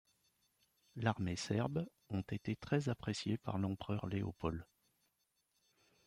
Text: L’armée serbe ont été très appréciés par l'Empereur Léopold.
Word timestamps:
L’armée 0.95 1.35
serbe 1.35 1.85
ont 2.09 2.23
été 2.23 2.55
très 2.55 2.89
appréciés 2.89 3.37
par 3.37 3.59
l'Empereur 3.59 4.07
Léopold. 4.07 4.65